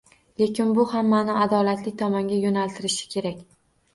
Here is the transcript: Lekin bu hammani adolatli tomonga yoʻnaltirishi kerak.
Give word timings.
Lekin 0.41 0.71
bu 0.77 0.85
hammani 0.93 1.35
adolatli 1.41 1.93
tomonga 1.99 2.39
yoʻnaltirishi 2.47 3.07
kerak. 3.17 3.45